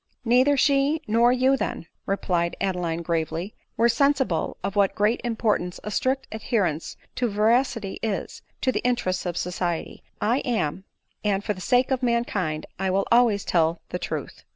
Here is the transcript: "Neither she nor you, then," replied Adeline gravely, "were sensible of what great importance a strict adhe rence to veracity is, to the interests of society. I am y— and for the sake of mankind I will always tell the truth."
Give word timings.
"Neither 0.25 0.57
she 0.57 1.03
nor 1.07 1.31
you, 1.31 1.55
then," 1.55 1.85
replied 2.07 2.55
Adeline 2.59 3.03
gravely, 3.03 3.53
"were 3.77 3.87
sensible 3.87 4.57
of 4.63 4.75
what 4.75 4.95
great 4.95 5.21
importance 5.23 5.79
a 5.83 5.91
strict 5.91 6.27
adhe 6.31 6.57
rence 6.59 6.95
to 7.13 7.27
veracity 7.29 7.99
is, 8.01 8.41
to 8.61 8.71
the 8.71 8.79
interests 8.83 9.27
of 9.27 9.37
society. 9.37 10.01
I 10.19 10.39
am 10.39 10.75
y— 10.75 10.81
and 11.35 11.43
for 11.43 11.53
the 11.53 11.61
sake 11.61 11.91
of 11.91 12.01
mankind 12.01 12.65
I 12.79 12.89
will 12.89 13.05
always 13.11 13.45
tell 13.45 13.79
the 13.89 13.99
truth." 13.99 14.43